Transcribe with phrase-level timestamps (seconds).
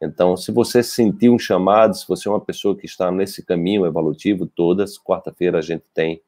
[0.00, 3.84] Então, se você sentir um chamado, se você é uma pessoa que está nesse caminho
[3.84, 6.22] evolutivo, todas, quarta-feira a gente tem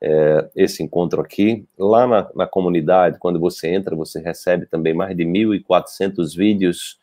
[0.00, 1.64] é, esse encontro aqui.
[1.78, 6.98] Lá na, na, comunidade, quando você entra, você recebe também mais de 1.400 vídeos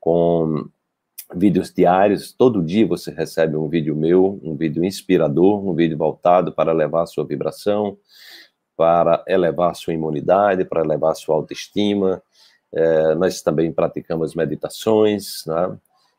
[0.00, 0.68] com
[1.34, 2.32] vídeos diários.
[2.32, 7.06] Todo dia você recebe um vídeo meu, um vídeo inspirador, um vídeo voltado para elevar
[7.06, 7.98] sua vibração,
[8.76, 12.22] para elevar sua imunidade, para elevar sua autoestima,
[12.72, 15.76] é, nós também praticamos meditações, né?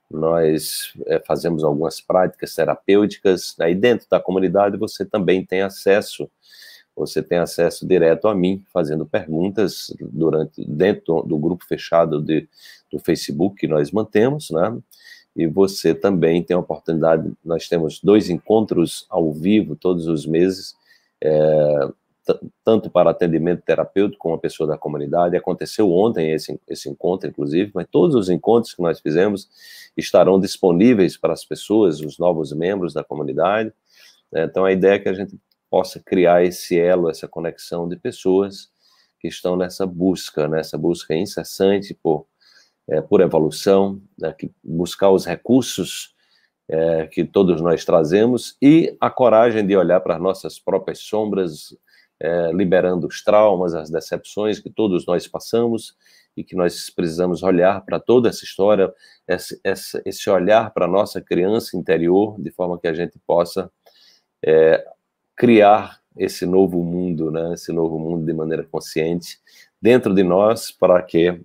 [0.09, 3.71] nós é, fazemos algumas práticas terapêuticas, né?
[3.71, 6.29] e dentro da comunidade você também tem acesso,
[6.95, 12.47] você tem acesso direto a mim, fazendo perguntas durante dentro do grupo fechado de,
[12.91, 14.77] do Facebook que nós mantemos, né?
[15.35, 20.75] E você também tem a oportunidade, nós temos dois encontros ao vivo todos os meses,
[21.19, 21.89] é,
[22.63, 25.35] tanto para atendimento terapêutico com uma pessoa da comunidade.
[25.35, 29.49] Aconteceu ontem esse, esse encontro, inclusive, mas todos os encontros que nós fizemos
[29.97, 33.73] estarão disponíveis para as pessoas, os novos membros da comunidade.
[34.31, 34.45] Né?
[34.45, 35.37] Então, a ideia é que a gente
[35.69, 38.69] possa criar esse elo, essa conexão de pessoas
[39.19, 42.25] que estão nessa busca, nessa busca incessante por,
[42.87, 44.35] é, por evolução, né?
[44.63, 46.13] buscar os recursos
[46.69, 51.75] é, que todos nós trazemos e a coragem de olhar para as nossas próprias sombras,
[52.23, 55.93] é, liberando os traumas, as decepções que todos nós passamos
[56.35, 58.91] e que nós precisamos olhar para toda essa história,
[59.27, 59.59] esse,
[60.05, 63.69] esse olhar para a nossa criança interior, de forma que a gente possa
[64.43, 64.83] é,
[65.35, 69.39] criar esse novo mundo, né, esse novo mundo de maneira consciente
[69.81, 71.41] dentro de nós, para que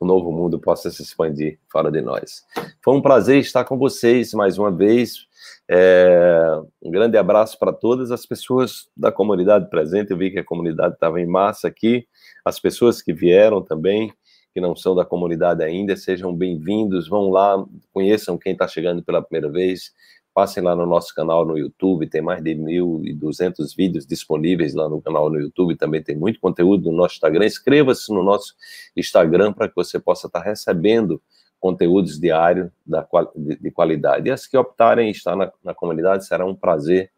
[0.00, 2.44] o novo mundo possa se expandir fora de nós.
[2.82, 5.26] Foi um prazer estar com vocês mais uma vez.
[5.68, 10.10] É, um grande abraço para todas as pessoas da comunidade presente.
[10.12, 12.06] Eu vi que a comunidade estava em massa aqui.
[12.44, 14.12] As pessoas que vieram também,
[14.54, 17.08] que não são da comunidade ainda, sejam bem-vindos.
[17.08, 19.92] Vão lá, conheçam quem está chegando pela primeira vez.
[20.38, 25.02] Passem lá no nosso canal no YouTube, tem mais de 1.200 vídeos disponíveis lá no
[25.02, 27.44] canal no YouTube, também tem muito conteúdo no nosso Instagram.
[27.44, 28.54] Inscreva-se no nosso
[28.96, 31.20] Instagram para que você possa estar tá recebendo
[31.58, 33.04] conteúdos diários da,
[33.34, 34.28] de, de, qualidade.
[34.28, 37.10] E as que optarem estar na, na comunidade, será um prazer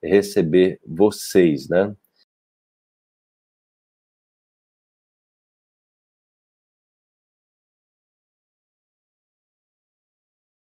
[0.00, 1.92] receber vocês, né?